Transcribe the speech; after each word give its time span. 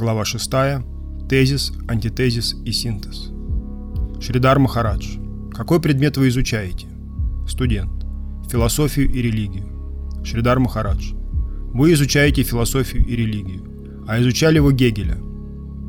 Глава 0.00 0.24
6. 0.24 0.50
Тезис, 1.28 1.72
антитезис 1.86 2.56
и 2.64 2.72
синтез. 2.72 3.30
Шридар 4.18 4.58
Махарадж. 4.58 5.18
Какой 5.52 5.78
предмет 5.78 6.16
вы 6.16 6.28
изучаете? 6.28 6.86
Студент. 7.46 8.06
Философию 8.50 9.10
и 9.10 9.20
религию. 9.20 9.66
Шридар 10.24 10.58
Махарадж. 10.58 11.12
Вы 11.74 11.92
изучаете 11.92 12.44
философию 12.44 13.04
и 13.06 13.14
религию. 13.14 13.62
А 14.08 14.18
изучали 14.22 14.58
вы 14.58 14.72
Гегеля. 14.72 15.18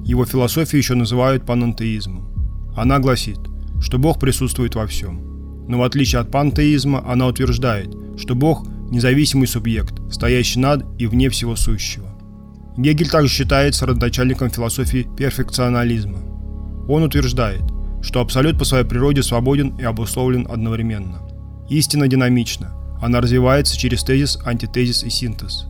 Его 0.04 0.25
философию 0.25 0.80
еще 0.80 0.96
называют 0.96 1.46
панантеизмом. 1.46 2.73
Она 2.75 3.00
гласит, 3.00 3.39
что 3.79 3.98
Бог 3.98 4.20
присутствует 4.20 4.75
во 4.75 4.87
всем. 4.87 5.65
Но 5.70 5.79
в 5.79 5.84
отличие 5.84 6.20
от 6.20 6.29
пантеизма, 6.29 7.01
она 7.09 7.28
утверждает, 7.28 7.96
что 8.18 8.36
Бог– 8.36 8.68
независимый 8.92 9.48
субъект, 9.48 9.93
стоящий 10.12 10.59
над 10.59 10.84
и 11.00 11.07
вне 11.07 11.29
всего 11.29 11.56
сущего. 11.56 12.11
Гегель 12.78 13.10
также 13.10 13.34
считается 13.34 13.86
родоначальником 13.86 14.50
философии 14.50 15.07
перфекционализма. 15.18 16.20
Он 16.88 17.04
утверждает, 17.04 17.62
что 18.02 18.21
абсолют 18.21 18.57
по 18.57 18.66
своей 18.66 18.86
природе 18.86 19.24
свободен 19.24 19.78
и 19.78 19.84
обусловлен 19.84 20.48
одновременно. 20.50 21.21
Истина 21.70 22.07
динамична, 22.07 22.74
она 23.02 23.20
развивается 23.20 23.78
через 23.78 24.04
тезис, 24.04 24.38
антитезис 24.46 25.04
и 25.04 25.10
синтез. 25.10 25.65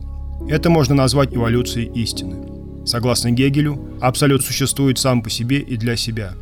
Это 0.48 0.70
можно 0.70 0.94
назвать 0.94 1.34
эволюцией 1.34 1.90
истины. 1.94 2.36
Согласно 2.84 3.30
Гегелю, 3.30 3.96
абсолют 4.00 4.44
существует 4.44 4.98
сам 4.98 5.22
по 5.22 5.30
себе 5.30 5.58
и 5.58 5.76
для 5.76 5.96
себя. 5.96 6.34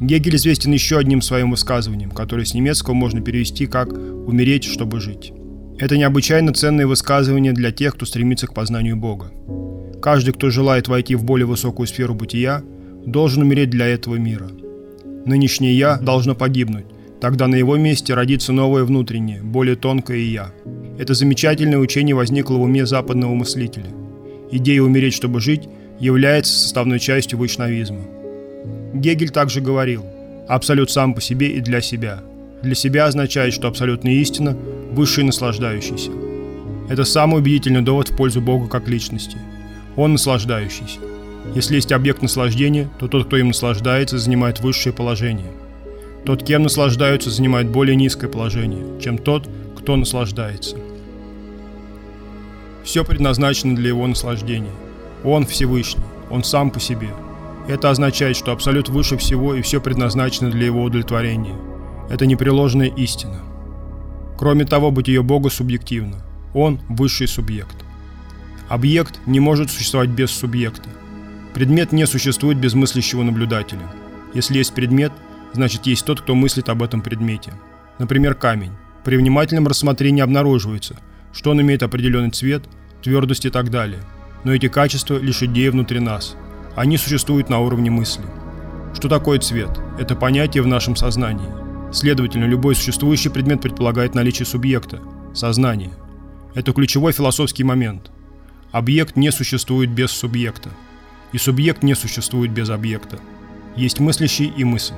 Гегель 0.00 0.36
известен 0.36 0.72
еще 0.72 0.98
одним 0.98 1.22
своим 1.22 1.50
высказыванием, 1.50 2.10
которое 2.10 2.44
с 2.44 2.54
немецкого 2.54 2.94
можно 2.94 3.20
перевести 3.20 3.66
как 3.66 3.92
«умереть, 3.92 4.64
чтобы 4.64 5.00
жить». 5.00 5.32
Это 5.78 5.96
необычайно 5.96 6.52
ценное 6.52 6.86
высказывание 6.86 7.52
для 7.52 7.72
тех, 7.72 7.94
кто 7.94 8.06
стремится 8.06 8.46
к 8.46 8.54
познанию 8.54 8.96
Бога. 8.96 9.30
Каждый, 10.04 10.34
кто 10.34 10.50
желает 10.50 10.86
войти 10.86 11.14
в 11.14 11.24
более 11.24 11.46
высокую 11.46 11.86
сферу 11.86 12.14
бытия, 12.14 12.62
должен 13.06 13.40
умереть 13.40 13.70
для 13.70 13.86
этого 13.86 14.16
мира. 14.16 14.50
Нынешнее 15.24 15.74
«я» 15.74 15.96
должно 15.96 16.34
погибнуть, 16.34 16.84
тогда 17.22 17.46
на 17.46 17.54
его 17.54 17.78
месте 17.78 18.12
родится 18.12 18.52
новое 18.52 18.84
внутреннее, 18.84 19.40
более 19.42 19.76
тонкое 19.76 20.18
«я». 20.18 20.52
Это 20.98 21.14
замечательное 21.14 21.78
учение 21.78 22.14
возникло 22.14 22.56
в 22.58 22.60
уме 22.60 22.84
западного 22.84 23.32
мыслителя. 23.32 23.86
Идея 24.50 24.82
умереть, 24.82 25.14
чтобы 25.14 25.40
жить, 25.40 25.70
является 25.98 26.52
составной 26.52 26.98
частью 26.98 27.38
вайшнавизма. 27.38 28.02
Гегель 28.92 29.30
также 29.30 29.62
говорил, 29.62 30.04
абсолют 30.46 30.90
сам 30.90 31.14
по 31.14 31.22
себе 31.22 31.52
и 31.52 31.60
для 31.60 31.80
себя. 31.80 32.20
Для 32.62 32.74
себя 32.74 33.06
означает, 33.06 33.54
что 33.54 33.68
абсолютная 33.68 34.12
истина– 34.12 34.54
высший 34.92 35.24
наслаждающийся. 35.24 36.10
Это 36.90 37.04
самый 37.04 37.40
убедительный 37.40 37.80
довод 37.80 38.10
в 38.10 38.16
пользу 38.18 38.42
Бога 38.42 38.68
как 38.68 38.86
личности– 38.86 39.38
он 39.96 40.12
наслаждающийся. 40.12 41.00
Если 41.54 41.76
есть 41.76 41.92
объект 41.92 42.22
наслаждения, 42.22 42.88
то 42.98 43.06
тот, 43.06 43.26
кто 43.26 43.36
им 43.36 43.48
наслаждается, 43.48 44.18
занимает 44.18 44.60
высшее 44.60 44.94
положение. 44.94 45.52
Тот, 46.24 46.42
кем 46.42 46.62
наслаждаются, 46.62 47.30
занимает 47.30 47.68
более 47.68 47.96
низкое 47.96 48.30
положение, 48.30 49.00
чем 49.00 49.18
тот, 49.18 49.48
кто 49.76 49.96
наслаждается. 49.96 50.76
Все 52.82 53.04
предназначено 53.04 53.76
для 53.76 53.88
его 53.88 54.06
наслаждения. 54.06 54.72
Он 55.22 55.46
Всевышний, 55.46 56.04
он 56.30 56.44
сам 56.44 56.70
по 56.70 56.80
себе. 56.80 57.08
Это 57.68 57.90
означает, 57.90 58.36
что 58.36 58.52
Абсолют 58.52 58.88
выше 58.88 59.16
всего 59.16 59.54
и 59.54 59.62
все 59.62 59.80
предназначено 59.80 60.50
для 60.50 60.66
его 60.66 60.82
удовлетворения. 60.82 61.54
Это 62.10 62.26
непреложная 62.26 62.88
истина. 62.88 63.40
Кроме 64.38 64.64
того, 64.64 64.90
бытие 64.90 65.22
Бога 65.22 65.50
субъективно. 65.50 66.22
Он– 66.52 66.80
высший 66.88 67.28
субъект. 67.28 67.83
Объект 68.74 69.20
не 69.24 69.38
может 69.38 69.70
существовать 69.70 70.08
без 70.08 70.32
субъекта. 70.32 70.88
Предмет 71.54 71.92
не 71.92 72.08
существует 72.08 72.58
без 72.58 72.74
мыслящего 72.74 73.22
наблюдателя. 73.22 73.88
Если 74.34 74.58
есть 74.58 74.74
предмет, 74.74 75.12
значит 75.52 75.86
есть 75.86 76.04
тот, 76.04 76.20
кто 76.20 76.34
мыслит 76.34 76.68
об 76.68 76.82
этом 76.82 77.00
предмете. 77.00 77.52
Например, 78.00 78.34
камень. 78.34 78.72
При 79.04 79.16
внимательном 79.16 79.68
рассмотрении 79.68 80.22
обнаруживается, 80.22 80.96
что 81.32 81.52
он 81.52 81.60
имеет 81.60 81.84
определенный 81.84 82.32
цвет, 82.32 82.64
твердость 83.00 83.46
и 83.46 83.50
так 83.50 83.70
далее. 83.70 84.00
Но 84.42 84.52
эти 84.52 84.66
качества 84.66 85.18
лишь 85.18 85.44
идеи 85.44 85.68
внутри 85.68 86.00
нас. 86.00 86.34
Они 86.74 86.96
существуют 86.96 87.50
на 87.50 87.60
уровне 87.60 87.92
мысли. 87.92 88.24
Что 88.92 89.08
такое 89.08 89.38
цвет? 89.38 89.70
Это 90.00 90.16
понятие 90.16 90.64
в 90.64 90.66
нашем 90.66 90.96
сознании. 90.96 91.92
Следовательно, 91.92 92.46
любой 92.46 92.74
существующий 92.74 93.28
предмет 93.28 93.62
предполагает 93.62 94.16
наличие 94.16 94.46
субъекта, 94.46 94.98
сознания. 95.32 95.92
Это 96.56 96.72
ключевой 96.72 97.12
философский 97.12 97.62
момент. 97.62 98.10
Объект 98.74 99.14
не 99.14 99.30
существует 99.30 99.90
без 99.90 100.10
субъекта. 100.10 100.68
И 101.32 101.38
субъект 101.38 101.84
не 101.84 101.94
существует 101.94 102.50
без 102.50 102.70
объекта. 102.70 103.20
Есть 103.76 104.00
мыслящий 104.00 104.46
и 104.46 104.64
мысль. 104.64 104.96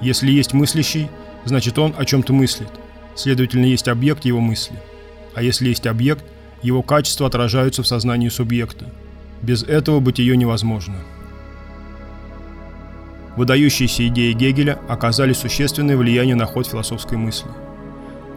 Если 0.00 0.32
есть 0.32 0.54
мыслящий, 0.54 1.10
значит 1.44 1.78
он 1.78 1.94
о 1.98 2.06
чем-то 2.06 2.32
мыслит. 2.32 2.70
Следовательно, 3.14 3.66
есть 3.66 3.88
объект 3.88 4.24
его 4.24 4.40
мысли. 4.40 4.80
А 5.34 5.42
если 5.42 5.68
есть 5.68 5.86
объект, 5.86 6.24
его 6.62 6.80
качества 6.82 7.26
отражаются 7.26 7.82
в 7.82 7.86
сознании 7.86 8.30
субъекта. 8.30 8.86
Без 9.42 9.64
этого 9.64 10.00
бытие 10.00 10.34
невозможно. 10.38 10.96
Выдающиеся 13.36 14.08
идеи 14.08 14.32
Гегеля 14.32 14.78
оказали 14.88 15.34
существенное 15.34 15.98
влияние 15.98 16.36
на 16.36 16.46
ход 16.46 16.66
философской 16.66 17.18
мысли. 17.18 17.50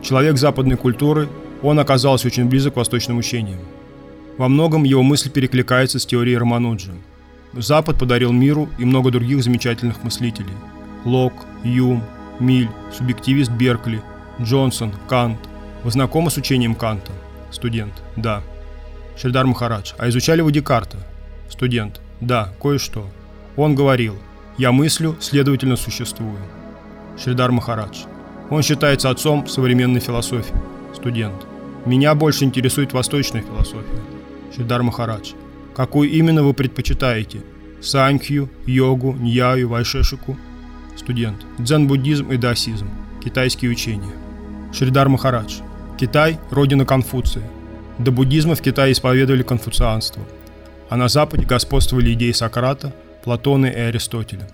Человек 0.04 0.38
западной 0.38 0.76
культуры, 0.76 1.30
он 1.62 1.80
оказался 1.80 2.28
очень 2.28 2.50
близок 2.50 2.74
к 2.74 2.78
восточным 2.78 3.18
учениям. 3.18 3.60
Во 4.38 4.48
многом 4.48 4.84
его 4.84 5.02
мысль 5.02 5.32
перекликается 5.32 5.98
с 6.00 6.06
теорией 6.06 6.38
Рамануджи. 6.38 6.92
Запад 7.54 7.98
подарил 7.98 8.32
миру 8.32 8.70
и 8.78 8.86
много 8.86 9.10
других 9.10 9.44
замечательных 9.44 10.04
мыслителей. 10.04 10.54
Лок, 11.06 11.34
Юм, 11.64 12.04
Миль, 12.40 12.70
субъективист 12.96 13.52
Беркли, 13.52 14.02
Джонсон, 14.40 14.94
Кант. 15.10 15.40
Вы 15.84 15.90
знакомы 15.92 16.30
с 16.30 16.38
учением 16.38 16.76
Канта? 16.76 17.12
Студент. 17.52 17.94
Да. 18.16 18.44
Шридар 19.18 19.48
Махарадж. 19.48 19.94
А 19.98 20.08
изучали 20.10 20.42
вы 20.42 20.52
Декарта? 20.52 20.98
Студент. 21.50 22.00
Да, 22.22 22.54
кое-что. 22.62 23.08
Он 23.56 23.74
говорил, 23.74 24.16
я 24.60 24.72
мыслю, 24.72 25.16
следовательно 25.20 25.78
существую. 25.78 26.38
Шридар 27.18 27.52
Махарадж. 27.52 28.04
Он 28.52 28.62
считается 28.62 29.10
отцом 29.10 29.48
современной 29.48 30.00
философии. 30.00 30.54
Студент. 30.96 31.48
Меня 31.86 32.14
больше 32.14 32.44
интересует 32.44 32.94
восточная 32.94 33.42
философия. 33.42 34.17
Шридар 34.54 34.84
Махарадж. 34.84 35.34
Какую 35.76 36.10
именно 36.10 36.44
вы 36.44 36.54
предпочитаете? 36.54 37.44
Санхью, 37.82 38.50
йогу, 38.66 39.14
ньяю, 39.14 39.70
вайшешику? 39.70 40.36
Студент. 40.96 41.46
Дзен-буддизм 41.60 42.32
и 42.32 42.38
даосизм. 42.38 42.90
Китайские 43.24 43.70
учения. 43.70 44.14
Шридар 44.74 45.10
Махарадж. 45.10 45.60
Китай– 46.00 46.40
родина 46.52 46.86
Конфуция. 46.86 47.44
До 48.00 48.12
буддизма 48.12 48.56
в 48.56 48.62
Китае 48.62 48.94
исповедовали 48.94 49.44
конфуцианство. 49.44 50.24
А 50.90 50.98
на 50.98 51.08
Западе 51.08 51.46
господствовали 51.46 52.14
идеи 52.14 52.32
Сократа, 52.32 52.94
Платона 53.24 53.68
и 53.68 53.80
Аристотеля. 53.80 54.48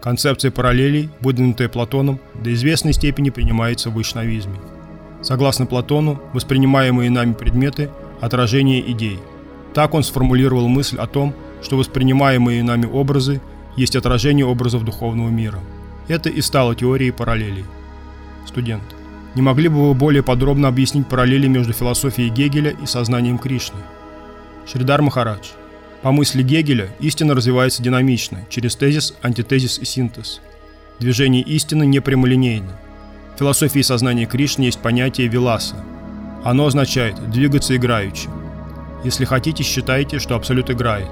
Концепция 0.00 0.50
параллелей, 0.50 1.08
выдвинутая 1.20 1.68
Платоном, 1.68 2.20
до 2.34 2.52
известной 2.52 2.92
степени 2.92 3.30
принимается 3.30 3.90
в 3.90 3.94
вайшнавизме. 3.94 4.58
Согласно 5.22 5.66
Платону, 5.66 6.20
воспринимаемые 6.34 7.10
нами 7.10 7.32
предметы– 7.32 7.88
отражение 8.20 8.90
идей– 8.90 9.18
так 9.76 9.92
он 9.92 10.02
сформулировал 10.02 10.68
мысль 10.68 10.96
о 10.96 11.06
том, 11.06 11.34
что 11.60 11.76
воспринимаемые 11.76 12.62
нами 12.62 12.86
образы 12.86 13.42
есть 13.76 13.94
отражение 13.94 14.46
образов 14.46 14.86
духовного 14.86 15.28
мира. 15.28 15.60
Это 16.08 16.30
и 16.30 16.40
стало 16.40 16.74
теорией 16.74 17.10
параллелей. 17.10 17.66
Студент. 18.46 18.82
Не 19.34 19.42
могли 19.42 19.68
бы 19.68 19.88
вы 19.88 19.94
более 19.94 20.22
подробно 20.22 20.68
объяснить 20.68 21.06
параллели 21.06 21.46
между 21.46 21.74
философией 21.74 22.30
Гегеля 22.30 22.70
и 22.70 22.86
сознанием 22.86 23.36
Кришны? 23.36 23.80
Шридар 24.66 25.02
Махарадж. 25.02 25.48
По 26.00 26.10
мысли 26.10 26.42
Гегеля, 26.42 26.88
истина 27.00 27.34
развивается 27.34 27.82
динамично, 27.82 28.46
через 28.48 28.76
тезис, 28.76 29.12
антитезис 29.20 29.78
и 29.78 29.84
синтез. 29.84 30.40
Движение 31.00 31.42
истины 31.42 31.84
не 31.84 32.00
прямолинейно. 32.00 32.80
В 33.34 33.38
философии 33.38 33.82
сознания 33.82 34.24
Кришны 34.24 34.62
есть 34.62 34.80
понятие 34.80 35.28
«виласа». 35.28 35.76
Оно 36.44 36.64
означает 36.64 37.30
«двигаться 37.30 37.76
играючи». 37.76 38.30
Если 39.06 39.24
хотите, 39.24 39.62
считайте, 39.62 40.18
что 40.18 40.34
Абсолют 40.34 40.68
играет. 40.68 41.06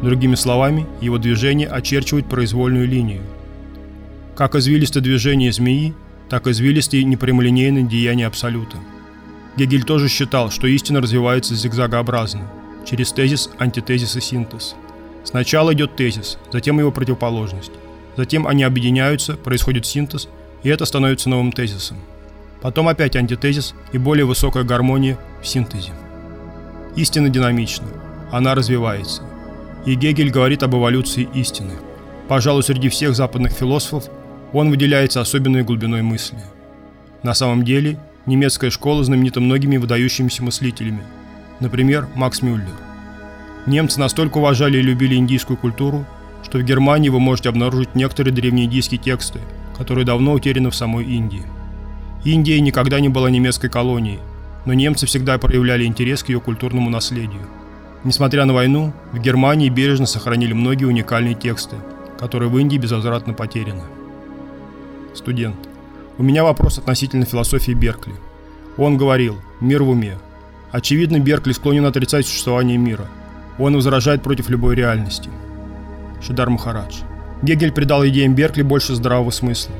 Другими 0.00 0.36
словами, 0.36 0.86
его 1.00 1.18
движение 1.18 1.66
очерчивает 1.66 2.28
произвольную 2.28 2.86
линию. 2.86 3.22
Как 4.36 4.54
извилистое 4.54 5.02
движение 5.02 5.50
змеи, 5.50 5.94
так 6.28 6.46
извилистые 6.46 7.02
непрямолинейные 7.02 7.88
деяния 7.88 8.28
Абсолюта. 8.28 8.76
Гегель 9.56 9.82
тоже 9.82 10.08
считал, 10.08 10.52
что 10.52 10.68
истина 10.68 11.00
развивается 11.00 11.56
зигзагообразно, 11.56 12.48
через 12.88 13.10
тезис, 13.10 13.50
антитезис 13.58 14.14
и 14.14 14.20
синтез. 14.20 14.76
Сначала 15.24 15.74
идет 15.74 15.96
тезис, 15.96 16.38
затем 16.52 16.78
его 16.78 16.92
противоположность. 16.92 17.72
Затем 18.16 18.46
они 18.46 18.62
объединяются, 18.62 19.36
происходит 19.36 19.86
синтез, 19.86 20.28
и 20.62 20.68
это 20.68 20.84
становится 20.84 21.28
новым 21.28 21.50
тезисом. 21.50 21.96
Потом 22.62 22.86
опять 22.86 23.16
антитезис 23.16 23.74
и 23.92 23.98
более 23.98 24.24
высокая 24.24 24.62
гармония 24.62 25.18
в 25.42 25.48
синтезе. 25.48 25.90
Истина 26.96 27.28
динамична, 27.28 27.88
она 28.30 28.54
развивается. 28.54 29.22
И 29.84 29.96
Гегель 29.96 30.30
говорит 30.30 30.62
об 30.62 30.76
эволюции 30.76 31.28
истины. 31.34 31.72
Пожалуй, 32.28 32.62
среди 32.62 32.88
всех 32.88 33.16
западных 33.16 33.52
философов 33.52 34.04
он 34.52 34.70
выделяется 34.70 35.20
особенной 35.20 35.64
глубиной 35.64 36.02
мысли. 36.02 36.38
На 37.24 37.34
самом 37.34 37.64
деле, 37.64 37.98
немецкая 38.26 38.70
школа 38.70 39.02
знаменита 39.02 39.40
многими 39.40 39.76
выдающимися 39.76 40.44
мыслителями, 40.44 41.02
например, 41.58 42.06
Макс 42.14 42.42
Мюллер. 42.42 42.68
Немцы 43.66 43.98
настолько 43.98 44.38
уважали 44.38 44.78
и 44.78 44.82
любили 44.82 45.16
индийскую 45.16 45.56
культуру, 45.56 46.06
что 46.44 46.58
в 46.58 46.62
Германии 46.62 47.08
вы 47.08 47.18
можете 47.18 47.48
обнаружить 47.48 47.94
некоторые 47.94 48.32
древнеиндийские 48.32 49.00
тексты, 49.00 49.40
которые 49.76 50.04
давно 50.04 50.32
утеряны 50.32 50.70
в 50.70 50.76
самой 50.76 51.04
Индии. 51.06 51.42
Индия 52.24 52.60
никогда 52.60 53.00
не 53.00 53.08
была 53.08 53.30
немецкой 53.30 53.68
колонией, 53.68 54.20
но 54.64 54.72
немцы 54.72 55.06
всегда 55.06 55.38
проявляли 55.38 55.84
интерес 55.84 56.22
к 56.22 56.28
ее 56.28 56.40
культурному 56.40 56.90
наследию. 56.90 57.42
Несмотря 58.04 58.44
на 58.44 58.52
войну, 58.52 58.92
в 59.12 59.18
Германии 59.18 59.68
бережно 59.68 60.06
сохранили 60.06 60.52
многие 60.52 60.84
уникальные 60.84 61.34
тексты, 61.34 61.76
которые 62.18 62.48
в 62.48 62.58
Индии 62.58 62.76
безвозвратно 62.76 63.32
потеряны. 63.34 63.82
Студент. 65.14 65.56
У 66.18 66.22
меня 66.22 66.44
вопрос 66.44 66.78
относительно 66.78 67.24
философии 67.24 67.72
Беркли. 67.72 68.14
Он 68.76 68.96
говорил 68.96 69.40
«мир 69.60 69.82
в 69.82 69.90
уме». 69.90 70.18
Очевидно, 70.70 71.20
Беркли 71.20 71.52
склонен 71.52 71.86
отрицать 71.86 72.26
существование 72.26 72.76
мира. 72.76 73.06
Он 73.58 73.76
возражает 73.76 74.22
против 74.22 74.48
любой 74.48 74.74
реальности. 74.74 75.30
Шидар 76.20 76.50
Махарадж. 76.50 77.02
Гегель 77.42 77.72
придал 77.72 78.06
идеям 78.06 78.34
Беркли 78.34 78.62
больше 78.62 78.94
здравого 78.94 79.30
смысла. 79.30 79.74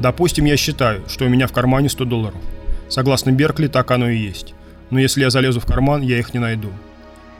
Допустим, 0.00 0.46
я 0.46 0.56
считаю, 0.56 1.02
что 1.08 1.26
у 1.26 1.28
меня 1.28 1.46
в 1.46 1.52
кармане 1.52 1.88
100 1.88 2.04
долларов. 2.04 2.40
Согласно 2.88 3.32
Беркли, 3.32 3.66
так 3.68 3.90
оно 3.90 4.08
и 4.08 4.16
есть. 4.16 4.54
Но 4.90 4.98
если 4.98 5.20
я 5.20 5.30
залезу 5.30 5.60
в 5.60 5.66
карман, 5.66 6.02
я 6.02 6.18
их 6.18 6.32
не 6.32 6.40
найду. 6.40 6.70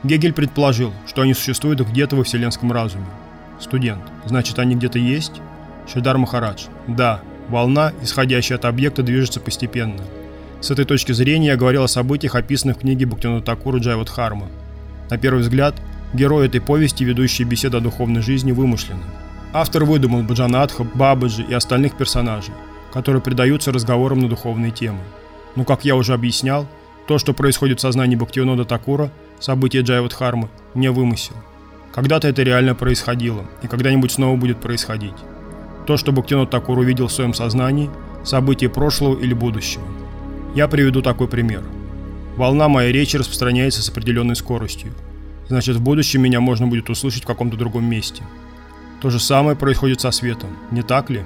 Гегель 0.03 0.33
предположил, 0.33 0.93
что 1.07 1.23
они 1.23 1.33
существуют 1.33 1.81
где-то 1.81 2.15
во 2.15 2.23
вселенском 2.23 2.71
разуме. 2.71 3.05
Студент. 3.59 4.03
Значит, 4.25 4.59
они 4.59 4.75
где-то 4.75 4.99
есть? 4.99 5.41
Шидар 5.91 6.17
Махарадж. 6.17 6.65
Да. 6.87 7.21
Волна, 7.49 7.91
исходящая 8.01 8.57
от 8.59 8.65
объекта, 8.65 9.03
движется 9.03 9.39
постепенно. 9.39 10.01
С 10.61 10.71
этой 10.71 10.85
точки 10.85 11.11
зрения 11.13 11.47
я 11.47 11.57
говорил 11.57 11.83
о 11.83 11.87
событиях, 11.87 12.35
описанных 12.35 12.77
в 12.77 12.79
книге 12.81 13.05
Бхактина 13.07 13.41
Такура 13.41 13.79
Джайвадхарма. 13.79 14.47
На 15.09 15.17
первый 15.17 15.39
взгляд, 15.39 15.75
герой 16.13 16.47
этой 16.47 16.61
повести, 16.61 17.03
ведущие 17.03 17.47
беседу 17.47 17.77
о 17.77 17.81
духовной 17.81 18.21
жизни, 18.21 18.51
вымышлены. 18.51 19.01
Автор 19.51 19.83
выдумал 19.83 20.21
Баджанатха, 20.21 20.83
Бабаджи 20.83 21.43
и 21.43 21.53
остальных 21.53 21.97
персонажей, 21.97 22.53
которые 22.93 23.21
предаются 23.21 23.71
разговорам 23.71 24.19
на 24.19 24.29
духовные 24.29 24.71
темы. 24.71 24.99
Но, 25.55 25.63
как 25.63 25.85
я 25.85 25.95
уже 25.95 26.13
объяснял, 26.13 26.67
то, 27.07 27.17
что 27.17 27.33
происходит 27.33 27.79
в 27.79 27.81
сознании 27.81 28.15
Бхактивинода 28.15 28.65
Такура– 28.65 29.11
события 29.39 29.81
Джайвадхармы, 29.81 30.49
не 30.75 30.91
вымысел. 30.91 31.35
Когда-то 31.93 32.27
это 32.27 32.43
реально 32.43 32.75
происходило, 32.75 33.45
и 33.63 33.67
когда-нибудь 33.67 34.11
снова 34.11 34.35
будет 34.37 34.61
происходить. 34.61 35.15
То, 35.87 35.97
что 35.97 36.11
Бхактинот 36.11 36.51
Такур 36.51 36.77
увидел 36.77 37.07
в 37.07 37.11
своем 37.11 37.33
сознании, 37.33 37.89
события 38.23 38.69
прошлого 38.69 39.19
или 39.19 39.33
будущего. 39.33 39.83
Я 40.55 40.67
приведу 40.67 41.01
такой 41.01 41.27
пример. 41.27 41.63
Волна 42.35 42.69
моей 42.69 42.91
речи 42.91 43.17
распространяется 43.17 43.81
с 43.81 43.89
определенной 43.89 44.35
скоростью. 44.35 44.93
Значит, 45.47 45.77
в 45.77 45.81
будущем 45.81 46.21
меня 46.21 46.39
можно 46.39 46.67
будет 46.67 46.89
услышать 46.89 47.23
в 47.23 47.27
каком-то 47.27 47.57
другом 47.57 47.85
месте. 47.85 48.23
То 49.01 49.09
же 49.09 49.19
самое 49.19 49.57
происходит 49.57 49.99
со 50.01 50.11
светом, 50.11 50.49
не 50.71 50.83
так 50.83 51.09
ли? 51.09 51.23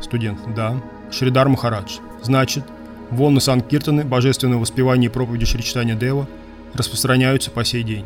Студент. 0.00 0.38
Да. 0.54 0.80
Шридар 1.10 1.48
Махарадж. 1.48 1.98
Значит, 2.22 2.64
волны 3.10 3.40
Санкиртаны, 3.40 4.04
божественного 4.04 4.60
воспевания 4.60 5.06
и 5.06 5.10
проповеди 5.10 5.46
Шричтания 5.46 5.94
Дева– 5.94 6.28
распространяются 6.74 7.50
по 7.50 7.64
сей 7.64 7.82
день. 7.82 8.04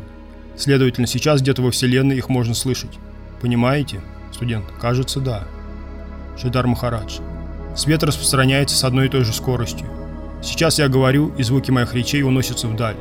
Следовательно, 0.55 1.07
сейчас 1.07 1.41
где-то 1.41 1.61
во 1.61 1.71
Вселенной 1.71 2.17
их 2.17 2.29
можно 2.29 2.53
слышать. 2.53 2.97
Понимаете? 3.41 4.01
Студент. 4.31 4.65
Кажется, 4.79 5.19
да. 5.19 5.47
Шидар 6.37 6.67
Махарадж. 6.67 7.19
Свет 7.75 8.03
распространяется 8.03 8.75
с 8.75 8.83
одной 8.83 9.07
и 9.07 9.09
той 9.09 9.23
же 9.23 9.33
скоростью. 9.33 9.87
Сейчас 10.41 10.79
я 10.79 10.87
говорю, 10.87 11.33
и 11.37 11.43
звуки 11.43 11.71
моих 11.71 11.93
речей 11.93 12.23
уносятся 12.23 12.67
вдаль, 12.67 12.95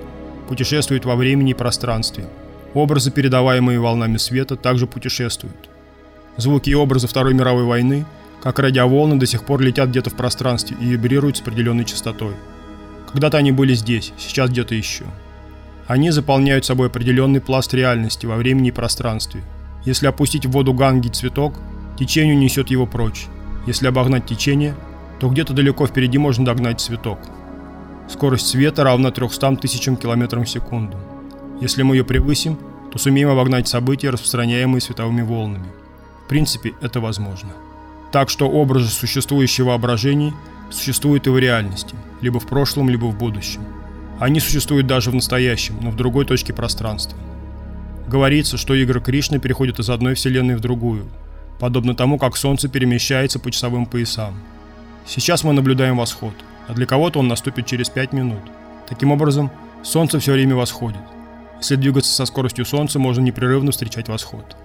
путешествуют 0.49 1.05
во 1.05 1.15
времени 1.15 1.53
и 1.53 1.55
пространстве. 1.55 2.29
Образы, 2.75 3.11
передаваемые 3.11 3.79
волнами 3.79 4.17
света, 4.17 4.57
также 4.57 4.87
путешествуют. 4.87 5.69
Звуки 6.37 6.71
и 6.71 6.75
образы 6.75 7.07
Второй 7.07 7.35
мировой 7.35 7.65
войны, 7.65 8.07
как 8.43 8.59
радиоволны, 8.59 9.17
до 9.17 9.27
сих 9.27 9.45
пор 9.45 9.61
летят 9.61 9.91
где-то 9.91 10.11
в 10.11 10.15
пространстве 10.15 10.77
и 10.81 10.85
вибрируют 10.85 11.37
с 11.37 11.41
определенной 11.41 11.85
частотой. 11.85 12.35
Когда-то 13.11 13.39
они 13.39 13.53
были 13.53 13.75
здесь, 13.75 14.13
сейчас 14.19 14.51
где-то 14.51 14.75
еще. 14.75 15.05
Они 15.87 16.11
заполняют 16.11 16.65
собой 16.65 16.89
определенный 16.89 17.41
пласт 17.41 17.73
реальности 17.73 18.27
во 18.27 18.37
времени 18.37 18.69
и 18.69 18.73
пространстве. 18.73 19.43
Если 19.85 20.07
опустить 20.07 20.45
в 20.45 20.51
воду 20.51 20.75
ганги 20.75 21.09
цветок, 21.09 21.55
течение 21.99 22.37
унесет 22.37 22.71
его 22.71 22.87
прочь. 22.87 23.27
Если 23.67 23.87
обогнать 23.87 24.27
течение, 24.27 24.75
то 25.19 25.29
где-то 25.29 25.55
далеко 25.55 25.87
впереди 25.87 26.19
можно 26.19 26.45
догнать 26.45 26.81
цветок. 26.81 27.19
Скорость 28.09 28.47
света 28.47 28.85
равна 28.85 29.11
300 29.11 29.57
тысячам 29.57 29.97
километрам 29.97 30.45
в 30.45 30.51
секунду. 30.51 30.97
Если 31.61 31.83
мы 31.83 31.97
ее 31.97 32.05
превысим, 32.05 32.59
то 32.93 32.99
сумеем 32.99 33.31
обогнать 33.31 33.67
события, 33.69 34.11
распространяемые 34.11 34.81
световыми 34.81 35.23
волнами. 35.23 35.67
В 36.25 36.29
принципе, 36.29 36.75
это 36.81 37.01
возможно. 37.01 37.51
Так 38.13 38.31
что 38.31 38.49
образы, 38.49 38.89
существующие 38.89 39.65
в 39.65 39.69
воображении, 39.69 40.35
существуют 40.71 41.27
и 41.27 41.31
в 41.31 41.39
реальности, 41.39 41.95
либо 42.21 42.41
в 42.41 42.47
прошлом, 42.47 42.89
либо 42.89 43.07
в 43.07 43.17
будущем. 43.17 43.61
Они 44.19 44.41
существуют 44.41 44.87
даже 44.87 45.11
в 45.11 45.15
настоящем, 45.15 45.77
но 45.81 45.91
в 45.91 45.97
другой 45.97 46.25
точке 46.25 46.53
пространства. 46.53 47.19
Говорится, 48.09 48.57
что 48.57 48.75
игры 48.75 49.01
Кришны 49.01 49.39
переходят 49.39 49.79
из 49.79 49.91
одной 49.91 50.15
вселенной 50.15 50.57
в 50.57 50.61
другую, 50.61 51.07
подобно 51.61 51.95
тому, 51.95 52.19
как 52.19 52.37
Солнце 52.37 52.69
перемещается 52.69 53.39
по 53.39 53.51
часовым 53.51 53.87
поясам. 53.87 54.35
Сейчас 55.07 55.45
мы 55.45 55.53
наблюдаем 55.53 55.99
восход, 55.99 56.35
а 56.67 56.75
для 56.75 56.87
кого-то 56.87 57.19
он 57.19 57.29
наступит 57.29 57.67
через 57.67 57.91
5 57.91 58.13
минут. 58.13 58.41
Таким 58.89 59.13
образом, 59.13 59.51
Солнце 59.83 60.19
все 60.19 60.33
время 60.33 60.57
восходит. 60.57 61.01
Если 61.59 61.77
двигаться 61.77 62.13
со 62.13 62.25
скоростью 62.25 62.65
Солнца, 62.65 62.99
можно 62.99 63.21
непрерывно 63.21 63.73
встречать 63.73 64.09
восход. 64.09 64.57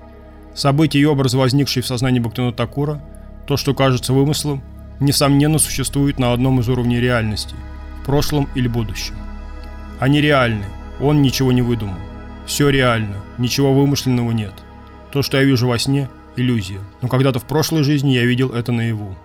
События 0.55 0.99
и 0.99 1.05
образы, 1.05 1.37
возникшие 1.37 1.83
в 1.83 1.87
сознании 1.87 2.19
Бхактина 2.19 2.53
Такура, 2.53 3.01
то, 3.47 3.57
что 3.57 3.73
кажется 3.73 4.13
вымыслом, 4.13 4.63
несомненно 4.99 5.59
существует 5.59 6.19
на 6.19 6.33
одном 6.33 6.59
из 6.59 6.69
уровней 6.69 6.99
реальности– 6.99 7.55
в 8.03 8.05
прошлом 8.05 8.49
или 8.53 8.67
будущем. 8.67 9.15
Они 9.99 10.19
реальны. 10.19 10.65
Он 10.99 11.21
ничего 11.21 11.53
не 11.53 11.61
выдумал. 11.61 11.95
Все 12.45 12.67
реально. 12.69 13.15
Ничего 13.37 13.73
вымышленного 13.73 14.31
нет. 14.31 14.53
То, 15.11 15.21
что 15.21 15.37
я 15.37 15.43
вижу 15.43 15.67
во 15.67 15.79
сне– 15.79 16.09
иллюзия. 16.35 16.81
Но 17.01 17.07
когда-то 17.07 17.39
в 17.39 17.45
прошлой 17.45 17.83
жизни 17.83 18.11
я 18.11 18.25
видел 18.25 18.49
это 18.49 18.73
наяву. 18.73 19.15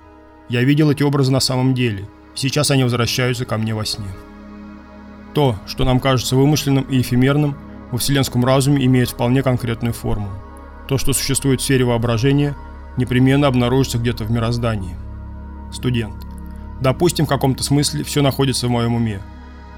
Я 0.48 0.62
видел 0.62 0.90
эти 0.92 1.02
образы 1.02 1.32
на 1.32 1.40
самом 1.40 1.74
деле. 1.74 2.08
Сейчас 2.36 2.70
они 2.70 2.84
возвращаются 2.84 3.44
ко 3.44 3.58
мне 3.58 3.74
во 3.74 3.84
сне. 3.84 4.06
То, 5.34 5.56
что 5.66 5.84
нам 5.84 5.98
кажется 5.98 6.36
вымышленным 6.36 6.84
и 6.84 7.00
эфемерным, 7.00 7.56
во 7.90 7.98
вселенском 7.98 8.44
разуме 8.44 8.84
имеет 8.84 9.10
вполне 9.10 9.42
конкретную 9.42 9.92
форму. 9.92 10.30
То, 10.86 10.98
что 10.98 11.12
существует 11.12 11.60
в 11.60 11.64
сфере 11.64 11.84
воображения, 11.84 12.56
непременно 12.98 13.46
обнаружится 13.46 13.98
где-то 13.98 14.24
в 14.24 14.30
мироздании. 14.30 14.96
Студент. 15.72 16.26
Допустим, 16.80 17.24
в 17.24 17.28
каком-то 17.28 17.62
смысле 17.62 18.04
все 18.04 18.20
находится 18.20 18.66
в 18.66 18.70
моем 18.70 18.94
уме– 18.94 19.22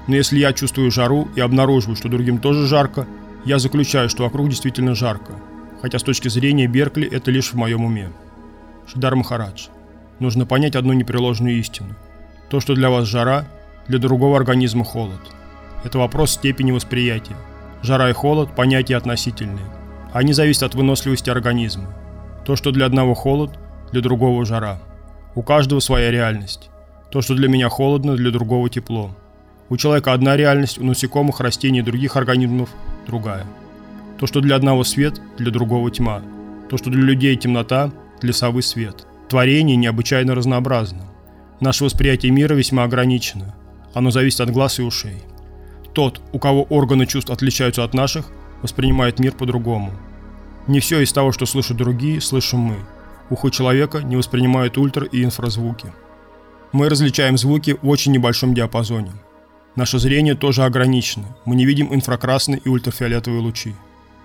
но 0.07 0.15
если 0.15 0.39
я 0.39 0.53
чувствую 0.53 0.91
жару 0.91 1.27
и 1.35 1.41
обнаруживаю, 1.41 1.95
что 1.95 2.09
другим 2.09 2.39
тоже 2.39 2.67
жарко, 2.67 3.07
я 3.45 3.59
заключаю, 3.59 4.09
что 4.09 4.23
вокруг 4.23 4.49
действительно 4.49 4.95
жарко. 4.95 5.33
Хотя 5.81 5.99
с 5.99 6.03
точки 6.03 6.27
зрения 6.27 6.67
Беркли 6.67 7.07
это 7.07 7.31
лишь 7.31 7.51
в 7.51 7.55
моем 7.55 7.83
уме. 7.83 8.11
Шидар 8.91 9.15
Махарадж. 9.15 9.67
Нужно 10.19 10.45
понять 10.45 10.75
одну 10.75 10.93
непреложную 10.93 11.57
истину. 11.57 11.95
То, 12.49 12.59
что 12.59 12.75
для 12.75 12.89
вас 12.89 13.07
жара, 13.07 13.47
для 13.87 13.97
другого 13.97 14.37
организма 14.37 14.83
холод. 14.83 15.21
Это 15.83 15.97
вопрос 15.97 16.31
степени 16.31 16.71
восприятия. 16.71 17.37
Жара 17.81 18.09
и 18.09 18.13
холод– 18.13 18.55
понятия 18.55 18.97
относительные. 18.97 19.65
Они 20.13 20.33
зависят 20.33 20.63
от 20.63 20.75
выносливости 20.75 21.29
организма. 21.29 21.87
То, 22.45 22.55
что 22.55 22.71
для 22.71 22.85
одного 22.85 23.13
холод, 23.13 23.51
для 23.91 24.01
другого 24.01 24.45
жара. 24.45 24.79
У 25.35 25.43
каждого 25.43 25.79
своя 25.79 26.11
реальность. 26.11 26.69
То, 27.11 27.21
что 27.21 27.35
для 27.35 27.47
меня 27.47 27.69
холодно, 27.69 28.15
для 28.15 28.31
другого 28.31 28.69
тепло. 28.69 29.15
У 29.69 29.77
человека 29.77 30.13
одна 30.13 30.35
реальность, 30.35 30.79
у 30.79 30.83
насекомых, 30.83 31.39
растений 31.39 31.79
и 31.79 31.83
других 31.83 32.17
организмов 32.17 32.69
другая. 33.07 33.45
То, 34.19 34.27
что 34.27 34.41
для 34.41 34.55
одного 34.55 34.83
свет, 34.83 35.21
для 35.37 35.51
другого 35.51 35.89
тьма. 35.91 36.21
То, 36.69 36.77
что 36.77 36.89
для 36.89 37.01
людей 37.01 37.35
темнота, 37.35 37.91
для 38.21 38.33
совы 38.33 38.61
свет. 38.61 39.05
Творение 39.29 39.75
необычайно 39.77 40.35
разнообразно. 40.35 41.03
Наше 41.59 41.83
восприятие 41.83 42.31
мира 42.31 42.53
весьма 42.53 42.83
ограничено. 42.83 43.55
Оно 43.93 44.11
зависит 44.11 44.41
от 44.41 44.51
глаз 44.51 44.79
и 44.79 44.83
ушей. 44.83 45.23
Тот, 45.93 46.21
у 46.33 46.39
кого 46.39 46.63
органы 46.63 47.05
чувств 47.05 47.29
отличаются 47.29 47.83
от 47.83 47.93
наших, 47.93 48.31
воспринимает 48.61 49.19
мир 49.19 49.33
по-другому. 49.33 49.91
Не 50.67 50.79
все 50.79 51.01
из 51.01 51.11
того, 51.11 51.31
что 51.31 51.45
слышат 51.45 51.77
другие, 51.77 52.21
слышим 52.21 52.59
мы. 52.59 52.77
Ухо 53.29 53.49
человека 53.49 54.01
не 54.01 54.15
воспринимает 54.15 54.77
ультра- 54.77 55.07
и 55.07 55.23
инфразвуки. 55.23 55.91
Мы 56.71 56.89
различаем 56.89 57.37
звуки 57.37 57.77
в 57.81 57.87
очень 57.89 58.11
небольшом 58.11 58.53
диапазоне– 58.53 59.11
Наше 59.75 59.99
зрение 59.99 60.35
тоже 60.35 60.63
ограничено. 60.63 61.25
Мы 61.45 61.55
не 61.55 61.65
видим 61.65 61.93
инфракрасные 61.93 62.59
и 62.59 62.67
ультрафиолетовые 62.67 63.41
лучи. 63.41 63.73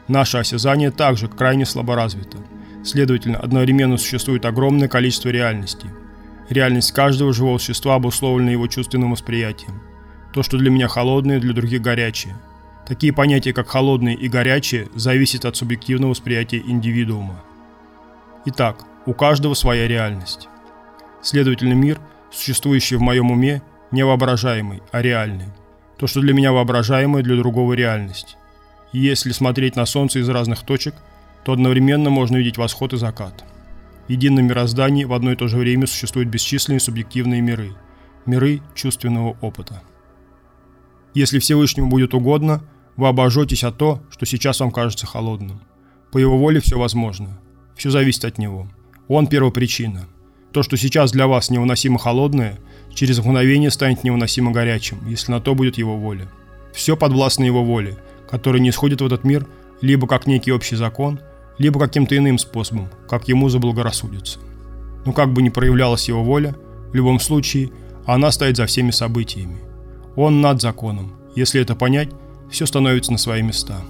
Наше 0.08 0.38
осязание 0.38 0.90
также 0.90 1.28
крайне 1.28 1.64
слабо 1.64 1.94
развито. 1.94 2.38
Следовательно, 2.84 3.38
одновременно 3.38 3.96
существует 3.96 4.44
огромное 4.44 4.88
количество 4.88 5.28
реальностей. 5.28 5.88
Реальность 6.48 6.92
каждого 6.92 7.32
живого 7.32 7.58
существа 7.58 7.94
обусловлена 7.94 8.50
его 8.50 8.66
чувственным 8.66 9.12
восприятием. 9.12 9.80
То, 10.32 10.42
что 10.42 10.58
для 10.58 10.70
меня 10.70 10.88
холодное, 10.88 11.38
для 11.38 11.52
других 11.52 11.80
горячее. 11.80 12.36
Такие 12.86 13.12
понятия, 13.12 13.52
как 13.52 13.68
холодные 13.68 14.14
и 14.14 14.28
горячее, 14.28 14.88
зависят 14.94 15.44
от 15.44 15.56
субъективного 15.56 16.10
восприятия 16.10 16.58
индивидуума. 16.58 17.42
Итак, 18.44 18.84
у 19.06 19.12
каждого 19.12 19.54
своя 19.54 19.88
реальность. 19.88 20.48
Следовательно, 21.20 21.72
мир, 21.72 21.98
существующий 22.30 22.94
в 22.94 23.00
моем 23.00 23.32
уме, 23.32 23.60
не 23.90 24.04
воображаемый, 24.04 24.82
а 24.92 25.02
реальный. 25.02 25.48
То, 25.98 26.06
что 26.06 26.20
для 26.20 26.32
меня 26.32 26.52
воображаемое, 26.52 27.24
для 27.24 27.36
другого 27.36 27.72
реальность. 27.72 28.36
Если 28.92 29.32
смотреть 29.32 29.74
на 29.74 29.84
Солнце 29.84 30.20
из 30.20 30.28
разных 30.28 30.62
точек, 30.62 30.94
то 31.44 31.52
одновременно 31.52 32.10
можно 32.10 32.36
видеть 32.36 32.56
восход 32.56 32.92
и 32.92 32.98
закат. 32.98 33.44
В 34.06 34.10
едином 34.10 34.46
мироздании 34.46 35.04
в 35.04 35.12
одно 35.12 35.32
и 35.32 35.36
то 35.36 35.48
же 35.48 35.56
время 35.56 35.88
существуют 35.88 36.28
бесчисленные 36.28 36.78
субъективные 36.78 37.40
миры. 37.40 37.72
Миры 38.26 38.62
чувственного 38.74 39.36
опыта. 39.40 39.82
Если 41.14 41.40
Всевышнему 41.40 41.88
будет 41.88 42.14
угодно, 42.14 42.62
вы 42.96 43.08
обожжетесь 43.08 43.64
о 43.64 43.72
то, 43.72 44.00
что 44.10 44.26
сейчас 44.26 44.60
вам 44.60 44.70
кажется 44.70 45.06
холодным. 45.06 45.60
По 46.12 46.18
его 46.18 46.38
воле 46.38 46.60
все 46.60 46.78
возможно. 46.78 47.38
Все 47.76 47.90
зависит 47.90 48.24
от 48.24 48.38
него. 48.38 48.68
Он 49.08 49.26
первопричина. 49.26 50.06
То, 50.52 50.62
что 50.62 50.76
сейчас 50.76 51.12
для 51.12 51.26
вас 51.26 51.50
невыносимо 51.50 51.98
холодное, 51.98 52.58
через 52.94 53.18
мгновение 53.18 53.70
станет 53.70 54.04
невыносимо 54.04 54.52
горячим, 54.52 55.06
если 55.06 55.30
на 55.30 55.40
то 55.40 55.54
будет 55.54 55.76
его 55.76 55.96
воля. 55.96 56.28
Все 56.72 56.96
подвластно 56.96 57.44
его 57.44 57.64
воле, 57.64 57.98
которая 58.30 58.60
не 58.62 58.70
исходит 58.70 59.00
в 59.00 59.06
этот 59.06 59.24
мир 59.24 59.46
либо 59.80 60.06
как 60.06 60.26
некий 60.26 60.52
общий 60.52 60.76
закон, 60.76 61.20
либо 61.58 61.78
каким-то 61.78 62.16
иным 62.16 62.38
способом, 62.38 62.88
как 63.08 63.28
ему 63.28 63.48
заблагорассудится. 63.48 64.38
Но 65.04 65.12
как 65.12 65.32
бы 65.32 65.42
ни 65.42 65.48
проявлялась 65.48 66.08
его 66.08 66.22
воля, 66.24 66.54
в 66.90 66.94
любом 66.94 67.20
случае, 67.20 67.70
она 68.06 68.30
стоит 68.30 68.56
за 68.56 68.66
всеми 68.66 68.90
событиями. 68.90 69.58
Он 70.16 70.40
над 70.40 70.60
законом. 70.62 71.12
Если 71.34 71.60
это 71.60 71.74
понять, 71.74 72.08
все 72.50 72.66
становится 72.66 73.12
на 73.12 73.18
свои 73.18 73.42
места. 73.42 73.80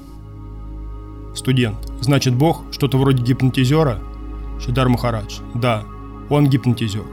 Студент. 1.35 1.77
Значит, 2.01 2.35
Бог 2.35 2.65
что-то 2.73 2.99
вроде 2.99 3.23
гипнотизера? 3.23 4.01
Шидар 4.61 4.89
Махарадж. 4.89 5.41
Да, 5.55 5.85
он 6.31 6.49
гипнотизер. 6.49 7.05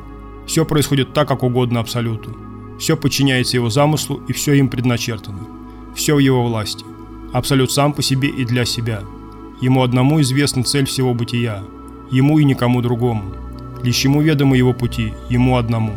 Все 0.48 0.66
происходит 0.66 1.14
так, 1.14 1.28
как 1.28 1.44
угодно 1.44 1.80
Абсолюту. 1.80 2.36
Все 2.80 2.98
подчиняется 2.98 3.58
его 3.58 3.70
замыслу 3.70 4.22
и 4.28 4.34
все 4.34 4.54
им 4.54 4.70
предначертано. 4.70 5.40
Все 5.96 6.16
в 6.16 6.20
его 6.20 6.46
власти. 6.46 6.86
Абсолют 7.34 7.72
сам 7.72 7.94
по 7.94 8.02
себе 8.02 8.30
и 8.30 8.46
для 8.46 8.66
себя. 8.66 9.02
Ему 9.62 9.84
одному 9.84 10.22
известна 10.22 10.64
цель 10.64 10.86
всего 10.86 11.14
бытия. 11.14 11.64
Ему 12.12 12.40
и 12.40 12.44
никому 12.44 12.82
другому. 12.82 13.34
Лишь 13.84 14.04
ему 14.04 14.22
ведомы 14.22 14.58
его 14.58 14.74
пути, 14.74 15.14
ему 15.30 15.58
одному. 15.58 15.94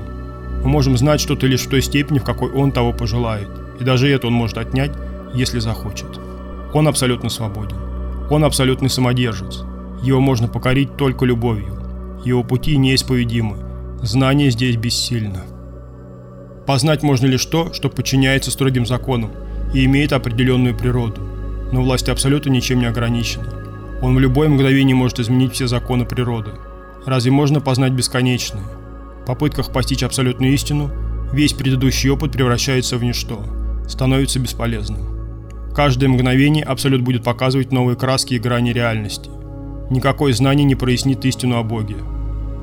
Мы 0.62 0.68
можем 0.68 0.96
знать 0.96 1.20
что-то 1.20 1.46
лишь 1.46 1.62
в 1.62 1.68
той 1.68 1.82
степени, 1.82 2.18
в 2.18 2.24
какой 2.24 2.50
он 2.50 2.72
того 2.72 2.92
пожелает. 2.92 3.48
И 3.78 3.84
даже 3.84 4.08
это 4.08 4.26
он 4.26 4.32
может 4.32 4.58
отнять, 4.58 4.92
если 5.34 5.58
захочет. 5.58 6.20
Он 6.72 6.88
абсолютно 6.88 7.28
свободен. 7.28 7.76
Он 8.30 8.44
абсолютный 8.44 8.90
самодержец. 8.90 9.64
Его 10.02 10.20
можно 10.20 10.48
покорить 10.48 10.96
только 10.96 11.24
любовью. 11.24 11.74
Его 12.24 12.42
пути 12.42 12.76
неисповедимы. 12.76 13.56
Знание 14.02 14.50
здесь 14.50 14.76
бессильно. 14.76 15.44
Познать 16.66 17.02
можно 17.02 17.26
лишь 17.26 17.46
то, 17.46 17.72
что 17.72 17.88
подчиняется 17.88 18.50
строгим 18.50 18.84
законам 18.84 19.30
и 19.72 19.84
имеет 19.84 20.12
определенную 20.12 20.76
природу. 20.76 21.20
Но 21.72 21.82
власть 21.82 22.08
Абсолюта 22.08 22.50
ничем 22.50 22.80
не 22.80 22.86
ограничена. 22.86 23.46
Он 24.02 24.14
в 24.14 24.20
любое 24.20 24.48
мгновение 24.48 24.94
может 24.94 25.20
изменить 25.20 25.54
все 25.54 25.66
законы 25.66 26.04
природы. 26.04 26.50
Разве 27.06 27.30
можно 27.30 27.60
познать 27.60 27.92
бесконечное? 27.92 28.64
В 29.22 29.26
попытках 29.26 29.72
постичь 29.72 30.02
абсолютную 30.02 30.52
истину 30.52 30.90
весь 31.32 31.52
предыдущий 31.52 32.10
опыт 32.10 32.32
превращается 32.32 32.98
в 32.98 33.04
ничто, 33.04 33.42
становится 33.88 34.38
бесполезным. 34.38 35.15
Каждое 35.76 36.08
мгновение 36.08 36.64
Абсолют 36.64 37.02
будет 37.02 37.22
показывать 37.22 37.70
новые 37.70 37.96
краски 37.96 38.32
и 38.32 38.38
грани 38.38 38.70
реальности. 38.70 39.28
Никакое 39.90 40.32
знание 40.32 40.64
не 40.64 40.74
прояснит 40.74 41.22
истину 41.26 41.58
о 41.58 41.62
Боге. 41.62 41.96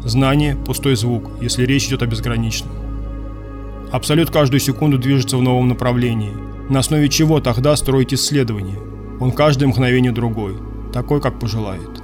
Знание– 0.03 0.55
пустой 0.65 0.96
звук, 0.96 1.29
если 1.39 1.63
речь 1.63 1.86
идет 1.86 2.01
о 2.01 2.08
безграничном. 2.08 2.72
Абсолют 3.91 4.32
каждую 4.32 4.60
секунду 4.60 4.98
движется 4.98 5.38
в 5.38 5.43
новом 5.43 5.67
направлении. 5.67 6.32
На 6.72 6.79
основе 6.79 7.08
чего 7.08 7.39
тогда 7.39 7.75
строить 7.75 8.15
исследование? 8.15 8.79
Он 9.20 9.32
каждое 9.32 9.67
мгновение 9.67 10.12
другой, 10.12 10.55
такой, 10.91 11.22
как 11.22 11.39
пожелает. 11.39 12.01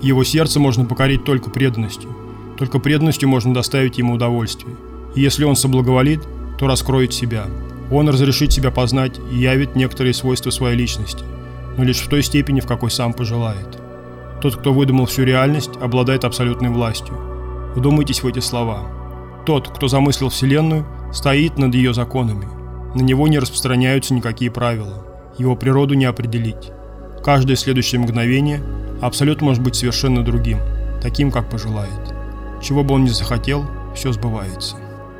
Его 0.00 0.24
сердце 0.24 0.58
можно 0.58 0.86
покорить 0.86 1.22
только 1.22 1.50
преданностью. 1.50 2.08
Только 2.56 2.78
преданностью 2.78 3.28
можно 3.28 3.52
доставить 3.52 3.98
ему 3.98 4.14
удовольствие. 4.14 4.74
И 5.14 5.20
если 5.20 5.44
он 5.44 5.54
соблаговолит, 5.54 6.22
то 6.58 6.66
раскроет 6.66 7.12
себя– 7.12 7.44
он 7.90 8.08
разрешит 8.08 8.52
себя 8.52 8.70
познать 8.70 9.18
и 9.32 9.36
явит 9.36 9.76
некоторые 9.76 10.14
свойства 10.14 10.50
своей 10.50 10.76
личности, 10.76 11.24
но 11.76 11.84
лишь 11.84 12.00
в 12.00 12.08
той 12.08 12.22
степени, 12.22 12.60
в 12.60 12.66
какой 12.66 12.90
сам 12.90 13.12
пожелает. 13.12 13.78
Тот, 14.40 14.56
кто 14.56 14.72
выдумал 14.72 15.06
всю 15.06 15.24
реальность, 15.24 15.76
обладает 15.80 16.24
абсолютной 16.24 16.70
властью. 16.70 17.14
Вдумайтесь 17.74 18.22
в 18.22 18.26
эти 18.26 18.38
слова. 18.38 18.86
Тот, 19.46 19.68
кто 19.68 19.88
замыслил 19.88 20.28
Вселенную, 20.28 20.86
стоит 21.12 21.58
над 21.58 21.74
ее 21.74 21.92
законами. 21.92 22.48
На 22.94 23.02
него 23.02 23.28
не 23.28 23.38
распространяются 23.38 24.14
никакие 24.14 24.50
правила. 24.50 25.04
Его 25.38 25.56
природу 25.56 25.94
не 25.94 26.04
определить. 26.04 26.70
Каждое 27.22 27.56
следующее 27.56 28.00
мгновение 28.00 28.62
Абсолют 29.00 29.40
может 29.40 29.62
быть 29.62 29.76
совершенно 29.76 30.22
другим, 30.22 30.58
таким, 31.00 31.30
как 31.30 31.48
пожелает. 31.48 32.14
Чего 32.62 32.84
бы 32.84 32.94
он 32.94 33.04
ни 33.04 33.08
захотел, 33.08 33.64
все 33.94 34.12
сбывается. 34.12 34.76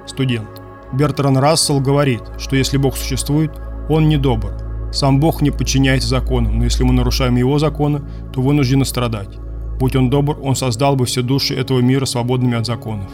Студент. 0.07 0.60
Бертран 0.93 1.39
Рассел 1.39 1.81
говорит, 1.81 2.23
что 2.39 2.57
если 2.57 2.77
Бог 2.77 2.97
существует, 2.97 3.53
он 3.89 4.09
не 4.09 4.17
добр. 4.17 4.53
Сам 4.93 5.21
Бог 5.21 5.41
не 5.41 5.51
подчиняется 5.51 6.09
законам, 6.09 6.59
но 6.59 6.65
если 6.65 6.83
мы 6.83 6.93
нарушаем 6.93 7.37
его 7.37 7.59
законы, 7.59 8.03
то 8.33 8.43
вынуждены 8.43 8.85
страдать. 8.85 9.39
Будь 9.79 9.95
он 9.95 10.11
добр, 10.11 10.39
он 10.43 10.57
создал 10.57 10.97
бы 10.97 11.07
все 11.07 11.23
души 11.23 11.55
этого 11.55 11.81
мира 11.81 12.07
свободными 12.07 12.57
от 12.57 12.67
законов. 12.67 13.11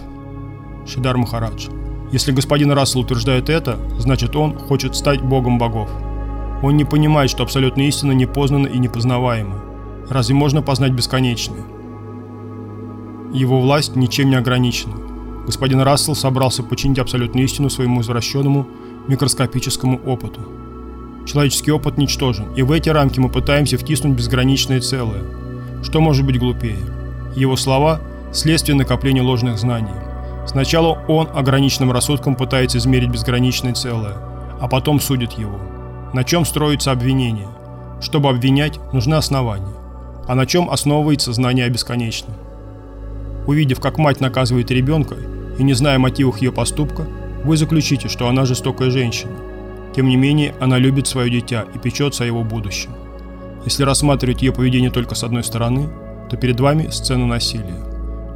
Шидар 0.87 1.17
Махарадж. 1.17 1.69
Если 2.13 2.33
господин 2.33 2.73
Рассел 2.73 3.01
утверждает 3.01 3.51
это, 3.51 3.79
значит 3.99 4.37
он 4.37 4.57
хочет 4.57 4.97
стать 4.97 5.21
богом 5.21 5.59
богов. 5.59 5.91
Он 6.63 6.77
не 6.77 6.85
понимает, 6.85 7.31
что 7.31 7.43
абсолютная 7.43 7.87
истина 7.87 8.13
не 8.13 8.27
познана 8.27 8.69
и 8.69 8.79
непознаваема. 8.79 9.61
Разве 10.09 10.35
можно 10.35 10.63
познать 10.63 10.93
бесконечное? 10.93 11.65
Его 13.35 13.61
власть 13.61 13.97
ничем 13.97 14.31
не 14.31 14.37
ограничена. 14.37 14.95
Господин 15.47 15.81
Рассел 15.81 16.17
собрался 16.17 16.65
починить 16.65 16.99
абсолютную 16.99 17.45
истину 17.45 17.71
своему 17.71 18.01
извращенному 18.01 18.67
микроскопическому 19.07 20.01
опыту. 20.05 20.41
Человеческий 21.25 21.71
опыт 21.71 21.99
ничтожен, 21.99 22.53
и 22.55 22.63
в 22.63 22.73
эти 22.73 22.89
рамки 22.89 23.21
мы 23.21 23.29
пытаемся 23.29 23.79
втиснуть 23.79 24.17
безграничное 24.17 24.81
целое. 24.81 25.23
Что 25.85 26.01
может 26.01 26.27
быть 26.27 26.39
глупее? 26.39 26.79
Его 27.37 27.57
слова– 27.57 28.01
следствие 28.33 28.77
накопления 28.77 29.23
ложных 29.23 29.59
знаний. 29.59 29.95
Сначала 30.47 30.99
он 31.07 31.29
ограниченным 31.33 31.93
рассудком 31.93 32.35
пытается 32.35 32.79
измерить 32.79 33.11
безграничное 33.11 33.75
целое, 33.75 34.17
а 34.61 34.67
потом 34.69 35.01
судит 35.01 35.33
его. 35.33 35.61
На 36.13 36.25
чем 36.25 36.45
строится 36.45 36.91
обвинение? 36.91 37.49
Чтобы 38.01 38.31
обвинять, 38.31 38.81
нужны 38.93 39.15
основания. 39.15 39.75
А 40.27 40.35
на 40.35 40.45
чем 40.47 40.71
основывается 40.71 41.33
знание 41.33 41.67
о 41.67 41.71
бесконечном? 41.71 42.35
Увидев, 43.47 43.81
как 43.81 43.99
мать 43.99 44.21
наказывает 44.21 44.71
ребенка 44.71 45.17
и 45.59 45.63
не 45.63 45.73
зная 45.75 45.99
мотивов 45.99 46.39
ее 46.39 46.53
поступка, 46.53 47.07
вы 47.45 47.57
заключите, 47.57 48.09
что 48.09 48.29
она 48.29 48.45
жестокая 48.45 48.91
женщина. 48.91 49.33
Тем 49.95 50.09
не 50.09 50.17
менее, 50.17 50.55
она 50.61 50.79
любит 50.79 51.07
свое 51.07 51.31
дитя 51.31 51.65
и 51.75 51.79
печется 51.79 52.25
о 52.25 52.27
его 52.27 52.43
будущем. 52.43 52.91
Если 53.65 53.83
рассматривать 53.83 54.43
ее 54.43 54.53
поведение 54.53 54.91
только 54.91 55.15
с 55.15 55.25
одной 55.25 55.43
стороны, 55.43 55.89
то 56.31 56.37
перед 56.37 56.61
вами 56.61 56.89
сцена 56.89 57.27
насилия. 57.27 57.83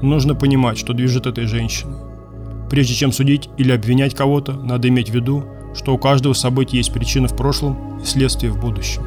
нужно 0.03 0.35
понимать, 0.35 0.79
что 0.79 0.95
движет 0.95 1.27
этой 1.27 1.45
женщиной. 1.45 1.99
Прежде 2.71 2.95
чем 2.95 3.13
судить 3.13 3.51
или 3.59 3.73
обвинять 3.73 4.15
кого-то, 4.15 4.53
надо 4.53 4.89
иметь 4.89 5.11
в 5.11 5.15
виду, 5.15 5.45
что 5.75 5.95
у 5.95 5.99
каждого 5.99 6.33
события 6.33 6.79
есть 6.79 6.93
причина 6.93 7.29
в 7.29 7.37
прошлом 7.37 7.99
и 8.03 8.07
следствие 8.07 8.53
в 8.53 8.59
будущем. 8.59 9.03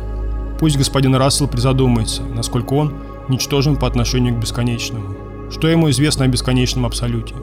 Пусть 0.60 0.78
господин 0.78 1.16
Рассел 1.16 1.48
призадумается, 1.48 2.24
насколько 2.24 2.74
он 2.74 2.94
ничтожен 3.28 3.76
по 3.76 3.88
отношению 3.88 4.36
к 4.36 4.40
бесконечному. 4.40 5.16
Что 5.50 5.68
ему 5.68 5.90
известно 5.90 6.26
о 6.26 6.28
бесконечном 6.28 6.86
абсолюте? 6.86 7.36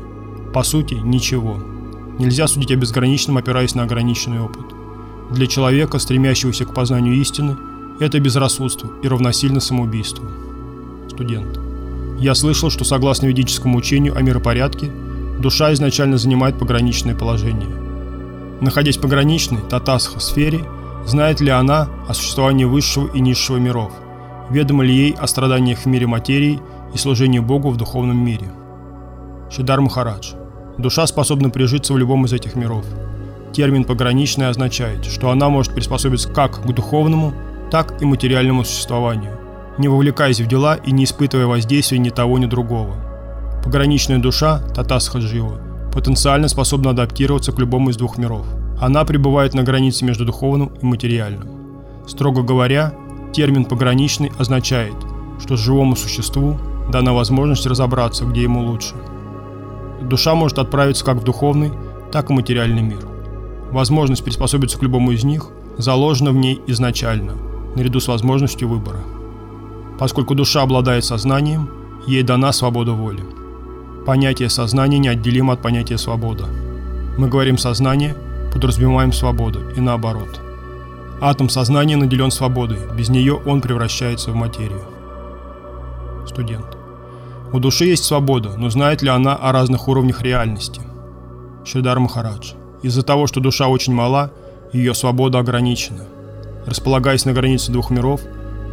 По 0.53 0.63
сути, 0.65 0.95
ничего. 0.95 1.59
Нельзя 2.19 2.49
судить 2.49 2.73
о 2.73 2.77
безграничном, 2.77 3.39
опираясь 3.39 3.75
на 3.75 3.85
ограниченный 3.85 4.41
опыт. 4.41 4.67
Для 5.31 5.47
человека, 5.47 5.99
стремящегося 5.99 6.65
к 6.65 6.75
познанию 6.75 7.15
истины, 7.15 7.57
это 8.01 8.19
безрассудство 8.19 8.91
и 9.03 9.09
равносильно 9.09 9.61
самоубийству. 9.61 10.25
Студент. 11.09 11.61
Я 12.19 12.35
слышал, 12.35 12.69
что 12.69 12.85
согласно 12.85 13.27
ведическому 13.27 13.79
учению 13.79 14.17
о 14.17 14.23
миропорядке, 14.23 14.91
душа 15.39 15.73
изначально 15.73 16.19
занимает 16.19 16.59
пограничное 16.59 17.15
положение. 17.15 17.69
Находясь 18.61 18.99
в 18.99 19.01
пограничной, 19.01 19.61
татасха, 19.71 20.19
сфере, 20.19 20.65
знает 21.07 21.41
ли 21.41 21.51
она 21.51 21.89
о 22.09 22.15
существовании 22.15 22.65
высшего 22.65 23.09
и 23.15 23.21
низшего 23.21 23.57
миров? 23.57 23.93
Ведомо 24.51 24.85
ли 24.85 24.95
ей 24.95 25.13
о 25.13 25.27
страданиях 25.27 25.79
в 25.81 25.87
мире 25.87 26.07
материи 26.07 26.61
и 26.93 26.99
служении 26.99 27.39
Богу 27.39 27.71
в 27.71 27.77
духовном 27.77 28.19
мире? 28.19 28.51
Шидар 29.51 29.81
Махарадж. 29.81 30.40
Душа 30.79 31.07
способна 31.07 31.51
прижиться 31.51 31.93
в 31.93 31.99
любом 31.99 32.25
из 32.25 32.33
этих 32.33 32.55
миров. 32.55 32.85
Термин 33.53 33.85
«пограничный» 33.85 34.49
означает, 34.49 35.05
что 35.05 35.31
она 35.31 35.49
может 35.49 35.75
приспособиться 35.75 36.29
как 36.29 36.63
к 36.63 36.73
духовному, 36.73 37.35
так 37.71 38.01
и 38.01 38.05
материальному 38.05 38.65
существованию, 38.65 39.33
не 39.79 39.89
вовлекаясь 39.89 40.41
в 40.41 40.47
дела 40.47 40.77
и 40.77 40.93
не 40.93 41.05
испытывая 41.05 41.47
воздействия 41.47 41.99
ни 41.99 42.11
того, 42.11 42.39
ни 42.39 42.47
другого. 42.47 42.97
Пограничная 43.65 44.19
душа, 44.19 44.63
Татасха 44.75 45.19
Джива, 45.19 45.61
потенциально 45.93 46.49
способна 46.49 46.91
адаптироваться 46.91 47.53
к 47.53 47.59
любому 47.59 47.91
из 47.91 47.97
двух 47.97 48.17
миров. 48.19 48.47
Она 48.81 49.05
пребывает 49.05 49.55
на 49.55 49.63
границе 49.63 50.05
между 50.05 50.25
духовным 50.25 50.73
и 50.81 50.87
материальным. 50.87 51.49
Строго 52.07 52.43
говоря, 52.43 52.95
термин 53.33 53.65
«пограничный» 53.65 54.33
означает, 54.39 54.95
что 55.41 55.57
живому 55.57 55.97
существу 55.97 56.59
дана 56.91 57.13
возможность 57.13 57.67
разобраться, 57.67 58.25
где 58.25 58.43
ему 58.43 58.63
лучше. 58.63 58.95
Душа 60.11 60.35
может 60.35 60.59
отправиться 60.59 61.05
как 61.05 61.19
в 61.19 61.23
духовный, 61.23 61.71
так 62.11 62.31
и 62.31 62.33
материальный 62.33 62.83
мир. 62.83 63.07
Возможность 63.71 64.25
приспособиться 64.25 64.77
к 64.77 64.83
любому 64.83 65.13
из 65.13 65.23
них 65.23 65.47
заложена 65.79 66.33
в 66.33 66.35
ней 66.35 66.61
изначально, 66.67 67.35
наряду 67.77 68.01
с 68.01 68.09
возможностью 68.09 68.69
выбора. 68.69 68.99
Поскольку 70.01 70.35
душа 70.35 70.63
обладает 70.63 71.05
сознанием, 71.05 71.71
ей 72.09 72.25
дана 72.25 72.51
свобода 72.51 72.91
воли. 72.91 73.23
Понятие 74.05 74.49
сознания 74.49 74.99
неотделимо 74.99 75.53
от 75.53 75.63
понятия 75.63 75.97
свобода. 75.97 76.47
Мы 77.17 77.29
говорим 77.29 77.57
«сознание», 77.57 78.17
подразумеваем 78.53 79.13
свободу, 79.13 79.61
и 79.77 79.81
наоборот. 79.81 80.41
Атом 81.21 81.49
сознания 81.49 81.97
наделен 81.97 82.33
свободой, 82.33 82.81
без 82.99 83.11
нее 83.11 83.35
он 83.47 83.61
превращается 83.61 84.33
в 84.33 84.35
материю. 84.35 84.83
Студент. 86.27 86.80
У 87.53 87.59
души 87.59 87.87
есть 87.87 88.05
свобода, 88.05 88.55
но 88.57 88.71
знает 88.71 89.03
ли 89.03 89.09
она 89.09 89.35
о 89.35 89.51
разных 89.51 89.89
уровнях 89.89 90.23
реальности? 90.23 90.83
Шридар 91.65 91.99
Махарадж. 91.99 92.53
Из-за 92.85 93.03
того, 93.03 93.27
что 93.27 93.41
душа 93.41 93.67
очень 93.67 93.93
мала, 93.93 94.33
ее 94.73 94.95
свобода 94.95 95.41
ограничена. 95.41 96.05
Располагаясь 96.65 97.25
на 97.25 97.33
границе 97.33 97.73
двух 97.73 97.91
миров, 97.91 98.21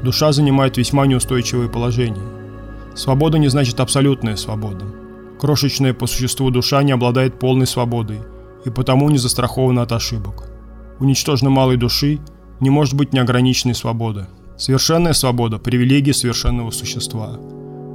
душа 0.03 0.31
занимает 0.31 0.77
весьма 0.77 1.07
неустойчивое 1.07 1.69
положение. 1.69 2.23
Свобода 2.93 3.39
не 3.39 3.47
значит 3.47 3.79
абсолютная 3.79 4.35
свобода. 4.35 4.85
Крошечная 5.39 5.95
по 5.95 6.05
существу 6.05 6.51
душа 6.51 6.83
не 6.83 6.91
обладает 6.91 7.39
полной 7.39 7.65
свободой 7.65 8.19
и 8.63 8.69
потому 8.69 9.09
не 9.09 9.17
застрахована 9.17 9.81
от 9.81 9.91
ошибок. 9.91 10.51
У 10.99 11.05
ничтожно 11.05 11.49
малой 11.49 11.77
души 11.77 12.19
не 12.59 12.69
может 12.69 12.93
быть 12.93 13.11
неограниченной 13.11 13.75
свободы. 13.75 14.27
Совершенная 14.55 15.13
свобода– 15.13 15.57
привилегия 15.59 16.13
совершенного 16.13 16.69
существа. 16.69 17.39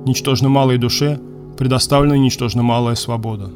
Ничтожно 0.07 0.49
малой 0.49 0.79
душе 0.79 1.21
предоставлена 1.57 2.17
ничтожно 2.17 2.63
малая 2.63 2.95
свобода. 2.95 3.51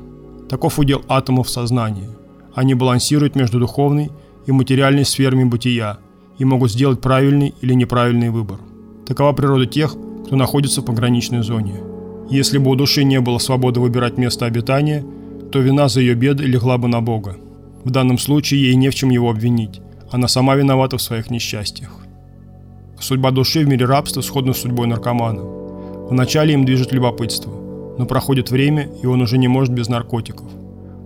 Таков 0.48 0.78
удел 0.78 1.02
атомов 1.08 1.50
сознания. 1.50 2.10
Они 2.54 2.74
балансируют 2.74 3.34
между 3.36 3.58
духовной 3.58 4.10
и 4.46 4.52
материальной 4.52 5.04
сферами 5.04 5.44
бытия 5.44 5.98
и 6.38 6.44
могут 6.44 6.70
сделать 6.70 7.00
правильный 7.00 7.54
или 7.60 7.74
неправильный 7.74 8.30
выбор. 8.30 8.60
Такова 9.06 9.32
природа 9.32 9.66
тех, 9.66 9.96
кто 10.26 10.36
находится 10.36 10.82
в 10.82 10.84
пограничной 10.84 11.42
зоне– 11.42 11.80
если 12.28 12.58
бы 12.58 12.72
у 12.72 12.74
души 12.74 13.04
не 13.04 13.20
было 13.20 13.38
свободы 13.38 13.78
выбирать 13.78 14.18
место 14.18 14.46
обитания, 14.46 15.04
то 15.52 15.60
вина 15.60 15.88
за 15.88 16.00
ее 16.00 16.14
беды 16.14 16.44
легла 16.44 16.76
бы 16.76 16.88
на 16.88 17.00
Бога. 17.00 17.36
В 17.84 17.90
данном 17.90 18.18
случае 18.18 18.62
ей 18.62 18.74
не 18.74 18.90
в 18.90 18.94
чем 18.96 19.10
его 19.10 19.30
обвинить. 19.30 19.80
Она 20.10 20.26
сама 20.26 20.56
виновата 20.56 20.98
в 20.98 21.02
своих 21.02 21.30
несчастьях. 21.30 21.90
Судьба 22.98 23.30
души 23.30 23.60
в 23.60 23.68
мире 23.68 23.86
рабства 23.86 24.22
сходна 24.22 24.54
с 24.54 24.58
судьбой 24.58 24.88
наркомана. 24.88 25.65
Вначале 26.10 26.54
им 26.54 26.64
движет 26.64 26.92
любопытство, 26.92 27.52
но 27.98 28.06
проходит 28.06 28.50
время, 28.50 28.88
и 29.02 29.06
он 29.06 29.22
уже 29.22 29.38
не 29.38 29.48
может 29.48 29.72
без 29.72 29.88
наркотиков. 29.88 30.46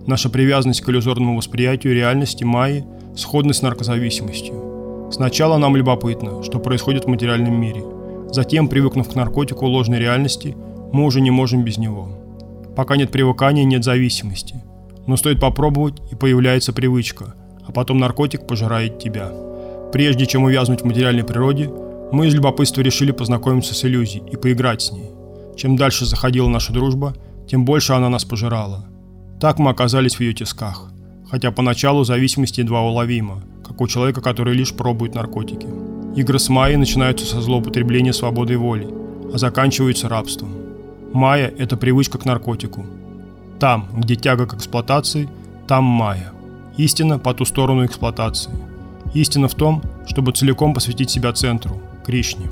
Наша 0.07 0.29
привязанность 0.29 0.81
к 0.81 0.89
иллюзорному 0.89 1.37
восприятию 1.37 1.93
реальности 1.93 2.43
Майи 2.43 2.85
сходна 3.15 3.53
с 3.53 3.61
наркозависимостью. 3.61 5.09
Сначала 5.11 5.57
нам 5.57 5.75
любопытно, 5.75 6.43
что 6.43 6.59
происходит 6.59 7.05
в 7.05 7.07
материальном 7.07 7.59
мире. 7.59 7.83
Затем, 8.31 8.67
привыкнув 8.67 9.09
к 9.09 9.15
наркотику 9.15 9.65
ложной 9.65 9.99
реальности– 9.99 10.55
мы 10.91 11.05
уже 11.05 11.21
не 11.21 11.31
можем 11.31 11.63
без 11.63 11.77
него. 11.77 12.09
Пока 12.75 12.97
нет 12.97 13.11
привыкания, 13.11 13.63
нет 13.63 13.83
зависимости. 13.83 14.55
Но 15.07 15.15
стоит 15.15 15.39
попробовать, 15.39 16.01
и 16.11 16.15
появляется 16.15 16.73
привычка, 16.73 17.33
а 17.65 17.71
потом 17.71 17.97
наркотик 17.97 18.45
пожирает 18.45 18.99
тебя. 18.99 19.31
Прежде 19.91 20.25
чем 20.25 20.43
увязнуть 20.43 20.81
в 20.81 20.85
материальной 20.85 21.23
природе, 21.23 21.69
мы 22.11 22.27
из 22.27 22.33
любопытства 22.33 22.81
решили 22.81 23.11
познакомиться 23.11 23.73
с 23.73 23.85
иллюзией 23.85 24.23
и 24.29 24.35
поиграть 24.35 24.81
с 24.81 24.91
ней. 24.91 25.09
Чем 25.55 25.75
дальше 25.75 26.05
заходила 26.05 26.47
наша 26.47 26.73
дружба, 26.73 27.13
тем 27.47 27.65
больше 27.65 27.93
она 27.93 28.09
нас 28.09 28.25
пожирала. 28.25 28.85
Так 29.39 29.59
мы 29.59 29.71
оказались 29.71 30.15
в 30.15 30.21
ее 30.21 30.33
тисках, 30.33 30.91
хотя 31.29 31.51
поначалу 31.51 32.03
зависимость 32.03 32.57
едва 32.57 32.81
уловима, 32.81 33.43
как 33.65 33.81
у 33.81 33.87
человека, 33.87 34.21
который 34.21 34.53
лишь 34.53 34.73
пробует 34.73 35.15
наркотики. 35.15 35.67
Игры 36.15 36.39
с 36.39 36.49
Майей 36.49 36.77
начинаются 36.77 37.25
со 37.25 37.41
злоупотребления 37.41 38.11
свободой 38.11 38.57
воли, 38.57 38.87
а 39.33 39.37
заканчиваются 39.37 40.09
рабством. 40.09 40.49
Майя– 41.13 41.53
это 41.57 41.77
привычка 41.77 42.17
к 42.17 42.25
наркотику. 42.25 42.85
Там, 43.59 43.87
где 43.93 44.15
тяга 44.15 44.45
к 44.45 44.53
эксплуатации, 44.53 45.29
там 45.67 45.83
майя. 45.83 46.31
Истина 46.77 47.19
по 47.19 47.33
ту 47.33 47.45
сторону 47.45 47.85
эксплуатации. 47.85 48.51
Истина 49.13 49.47
в 49.47 49.55
том, 49.55 49.81
чтобы 50.07 50.31
целиком 50.31 50.73
посвятить 50.73 51.09
себя 51.09 51.31
центру, 51.33 51.81
Кришне. 52.05 52.47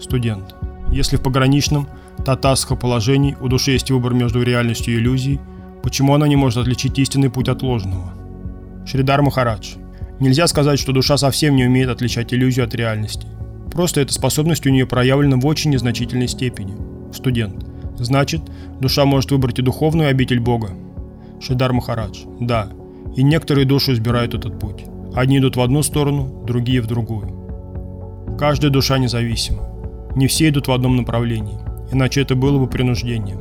Студент. 0.00 0.54
Если 0.90 1.16
в 1.16 1.22
пограничном, 1.22 1.88
татасха 2.24 2.76
положении 2.76 3.36
у 3.40 3.48
души 3.48 3.72
есть 3.72 3.90
выбор 3.90 4.14
между 4.14 4.42
реальностью 4.42 4.94
и 4.94 4.98
иллюзией, 4.98 5.40
почему 5.82 6.14
она 6.14 6.26
не 6.26 6.36
может 6.36 6.58
отличить 6.58 6.98
истинный 6.98 7.30
путь 7.30 7.48
от 7.48 7.62
ложного? 7.62 8.14
Шридар 8.86 9.20
Махарадж. 9.22 9.74
Нельзя 10.20 10.46
сказать, 10.46 10.80
что 10.80 10.92
душа 10.92 11.16
совсем 11.16 11.54
не 11.56 11.66
умеет 11.66 11.90
отличать 11.90 12.32
иллюзию 12.32 12.64
от 12.64 12.74
реальности. 12.74 13.26
Просто 13.70 14.00
эта 14.00 14.12
способность 14.12 14.66
у 14.66 14.70
нее 14.70 14.86
проявлена 14.86 15.36
в 15.36 15.46
очень 15.46 15.70
незначительной 15.70 16.28
степени. 16.28 16.74
Студент. 17.12 17.66
Значит, 17.98 18.40
душа 18.80 19.04
может 19.04 19.30
выбрать 19.30 19.58
и 19.58 19.62
духовную 19.62 20.08
обитель 20.08 20.40
Бога. 20.40 20.70
Шидар 21.40 21.72
Махарадж. 21.72 22.24
Да. 22.40 22.68
И 23.16 23.22
некоторые 23.22 23.66
души 23.66 23.92
избирают 23.92 24.34
этот 24.34 24.58
путь. 24.58 24.84
Одни 25.14 25.38
идут 25.38 25.56
в 25.56 25.60
одну 25.60 25.82
сторону, 25.82 26.42
другие 26.46 26.80
в 26.80 26.86
другую. 26.86 27.37
Каждая 28.38 28.70
душа 28.70 28.98
независима. 28.98 29.64
Не 30.14 30.28
все 30.28 30.48
идут 30.48 30.68
в 30.68 30.72
одном 30.72 30.96
направлении, 30.96 31.58
иначе 31.90 32.22
это 32.22 32.36
было 32.36 32.56
бы 32.60 32.68
принуждением. 32.68 33.40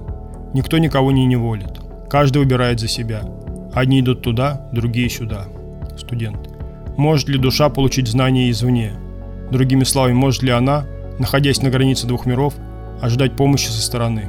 Никто 0.56 0.80
никого 0.80 1.12
не 1.12 1.28
неволит. 1.28 1.80
Каждый 2.10 2.40
выбирает 2.40 2.80
за 2.80 2.88
себя. 2.88 3.22
Одни 3.74 4.00
идут 4.00 4.24
туда, 4.24 4.68
другие 4.72 5.08
сюда. 5.10 5.46
Студент. 5.98 6.50
Может 6.98 7.30
ли 7.30 7.38
душа 7.38 7.70
получить 7.70 8.08
знания 8.08 8.50
извне? 8.50 8.94
Другими 9.52 9.84
словами, 9.84 10.14
может 10.14 10.42
ли 10.42 10.50
она, 10.50 10.86
находясь 11.20 11.62
на 11.62 11.70
границе 11.70 12.08
двух 12.08 12.26
миров, 12.26 12.56
ожидать 13.00 13.36
помощи 13.36 13.68
со 13.68 13.82
стороны? 13.84 14.28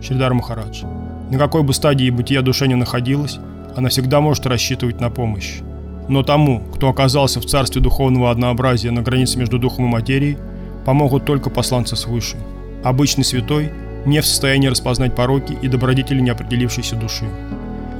Шридар 0.00 0.32
Махарадж. 0.34 0.84
На 1.32 1.38
какой 1.38 1.64
бы 1.64 1.74
стадии 1.74 2.10
бытия 2.10 2.42
душа 2.42 2.68
не 2.68 2.76
находилась, 2.76 3.40
она 3.74 3.88
всегда 3.88 4.20
может 4.20 4.46
рассчитывать 4.46 5.00
на 5.00 5.10
помощь. 5.10 5.62
Но 6.08 6.22
тому, 6.22 6.60
кто 6.74 6.88
оказался 6.88 7.40
в 7.40 7.46
царстве 7.46 7.80
духовного 7.80 8.30
однообразия 8.30 8.90
на 8.90 9.02
границе 9.02 9.38
между 9.38 9.58
духом 9.58 9.86
и 9.86 9.88
материей, 9.88 10.38
помогут 10.84 11.24
только 11.24 11.50
посланцы 11.50 11.96
свыше. 11.96 12.36
Обычный 12.84 13.24
святой 13.24 13.72
не 14.04 14.20
в 14.20 14.26
состоянии 14.26 14.68
распознать 14.68 15.16
пороки 15.16 15.56
и 15.60 15.68
добродетели 15.68 16.20
неопределившейся 16.20 16.94
души. 16.94 17.24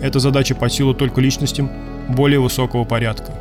Эта 0.01 0.21
задача 0.21 0.55
по 0.55 0.71
силу 0.71 0.95
только 0.95 1.21
личностям 1.21 1.69
более 2.09 2.39
высокого 2.39 2.85
порядка. 2.85 3.33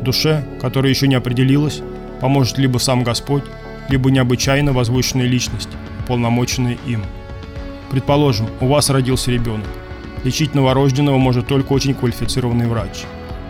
Душе, 0.00 0.44
которая 0.60 0.90
еще 0.90 1.06
не 1.06 1.14
определилась, 1.14 1.82
поможет 2.20 2.58
либо 2.58 2.78
сам 2.78 3.04
Господь, 3.04 3.44
либо 3.88 4.10
необычайно 4.10 4.72
возвышенная 4.72 5.26
личность, 5.26 5.68
полномоченная 6.08 6.78
им. 6.86 7.02
Предположим, 7.90 8.46
у 8.60 8.66
вас 8.66 8.90
родился 8.90 9.30
ребенок. 9.30 9.66
Лечить 10.24 10.54
новорожденного 10.54 11.18
может 11.18 11.46
только 11.46 11.72
очень 11.72 11.94
квалифицированный 11.94 12.66
врач. 12.66 13.04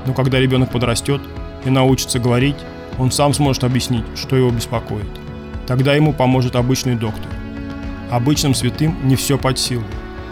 Но 0.07 0.15
когда 0.15 0.39
ребенок 0.39 0.71
подрастет 0.71 1.21
и 1.65 1.71
научится 1.71 2.19
говорить, 2.19 2.57
он 2.99 3.11
сам 3.11 3.33
сможет 3.33 3.65
объяснить, 3.65 4.05
что 4.17 4.37
его 4.37 4.51
беспокоит. 4.51 5.09
Тогда 5.67 5.95
ему 5.95 6.13
поможет 6.13 6.57
обычный 6.57 6.95
доктор. 6.95 7.29
Обычным 8.11 8.55
святым 8.55 8.97
не 9.05 9.17
все 9.17 9.39
под 9.39 9.59
силу. 9.59 9.85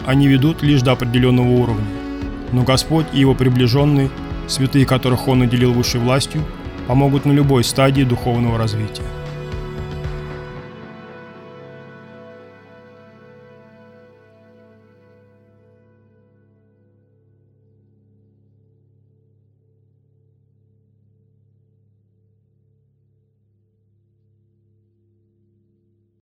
Они 0.05 0.27
ведут 0.27 0.61
лишь 0.63 0.81
до 0.81 0.93
определенного 0.93 1.47
уровня. 1.47 1.85
Но 2.51 2.63
Господь 2.63 3.05
и 3.13 3.19
его 3.19 3.35
приближенные, 3.35 4.09
святые 4.47 4.85
которых 4.85 5.27
Он 5.27 5.39
наделил 5.39 5.71
высшей 5.73 6.01
властью, 6.01 6.43
помогут 6.87 7.25
на 7.25 7.31
любой 7.31 7.63
стадии 7.63 8.03
духовного 8.03 8.57
развития. 8.57 9.03